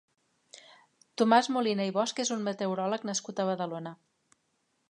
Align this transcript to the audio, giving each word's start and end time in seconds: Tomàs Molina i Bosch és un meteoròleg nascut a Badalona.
Tomàs 1.21 1.51
Molina 1.57 1.87
i 1.89 1.93
Bosch 1.99 2.23
és 2.25 2.33
un 2.39 2.43
meteoròleg 2.49 3.07
nascut 3.11 3.43
a 3.45 3.49
Badalona. 3.51 3.97